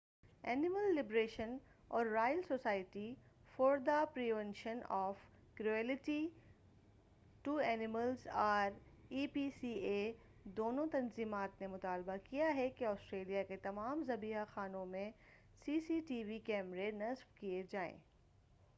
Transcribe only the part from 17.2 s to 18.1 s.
کئے جائیں۔